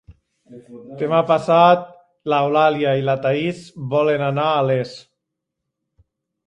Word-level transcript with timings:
Demà 1.01 1.19
passat 1.31 1.83
n'Eulàlia 2.33 2.95
i 3.03 3.07
na 3.11 3.17
Thaís 3.27 3.61
volen 3.95 4.27
anar 4.31 4.49
a 4.57 4.67
Les. 4.71 4.97